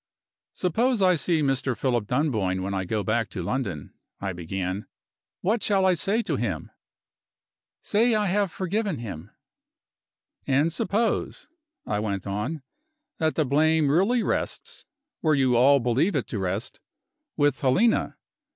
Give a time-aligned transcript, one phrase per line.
[0.55, 1.77] "Suppose I see Mr.
[1.77, 4.87] Philip Dunboyne when I go back to London," I began,
[5.41, 6.71] "what shall I say to him?"
[7.83, 9.29] "Say I have forgiven him."
[10.47, 11.49] "And suppose,"
[11.85, 12.63] I went on,
[13.19, 14.85] "that the blame really rests,
[15.19, 16.79] where you all believe it to rest,
[17.37, 18.17] with Helena.